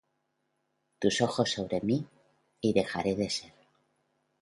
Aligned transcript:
Tus 0.99 1.21
ojos 1.21 1.51
sobre 1.51 1.79
mí, 1.81 2.03
y 2.59 2.73
dejaré 2.73 3.13
de 3.13 3.29
ser. 3.29 3.53